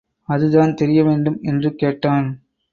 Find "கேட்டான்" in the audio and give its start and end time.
1.75-2.27